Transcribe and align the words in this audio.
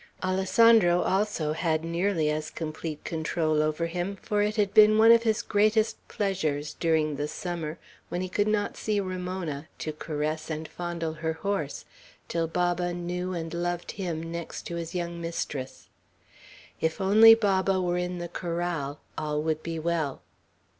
Alessandro 0.23 1.03
also 1.03 1.53
had 1.53 1.83
nearly 1.85 2.31
as 2.31 2.49
complete 2.49 3.03
control 3.03 3.61
over 3.61 3.85
him; 3.85 4.15
for 4.23 4.41
it 4.41 4.55
had 4.55 4.73
been 4.73 4.97
one 4.97 5.11
of 5.11 5.21
his 5.21 5.43
greatest 5.43 5.95
pleasures, 6.07 6.73
during 6.73 7.17
the 7.17 7.27
summer, 7.27 7.77
when 8.09 8.19
he 8.21 8.27
could 8.27 8.47
not 8.47 8.75
see 8.75 8.99
Ramona, 8.99 9.67
to 9.77 9.93
caress 9.93 10.49
and 10.49 10.67
fondle 10.67 11.13
her 11.13 11.33
horse, 11.33 11.85
till 12.27 12.47
Baba 12.47 12.95
knew 12.95 13.33
and 13.33 13.53
loved 13.53 13.91
him 13.91 14.23
next 14.31 14.63
to 14.63 14.75
his 14.75 14.95
young 14.95 15.21
mistress. 15.21 15.87
If 16.79 16.99
only 16.99 17.35
Baba 17.35 17.79
were 17.79 17.99
in 17.99 18.17
the 18.17 18.27
corral, 18.27 19.01
all 19.19 19.43
would 19.43 19.61
be 19.61 19.77
well. 19.77 20.23